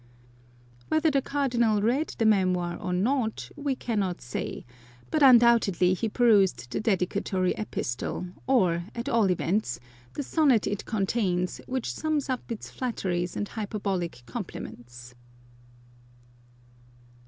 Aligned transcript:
Whether 0.87 1.11
the 1.11 1.21
Cardinal 1.21 1.79
read 1.79 2.15
the 2.17 2.25
memoir 2.25 2.75
or 2.77 2.91
not, 2.91 3.51
we 3.55 3.75
cannot 3.75 4.19
say, 4.19 4.65
but 5.11 5.21
undoubtedly 5.21 5.93
he 5.93 6.09
perused 6.09 6.71
the 6.71 6.79
dedicatory 6.79 7.51
epistle, 7.55 8.25
or, 8.47 8.85
at 8.95 9.07
all 9.07 9.29
events, 9.29 9.79
the 10.15 10.23
sonnet 10.23 10.65
it 10.65 10.87
159 10.87 11.05
Curiosities 11.45 11.59
of 11.59 11.65
Olden 11.67 11.81
Times 11.83 11.93
contains, 11.93 11.93
which 11.93 11.93
sums 12.25 12.29
up 12.31 12.51
its 12.51 12.71
flatteries 12.71 13.37
and 13.37 13.47
hyperbolic 13.49 14.23
compliments. 14.25 15.13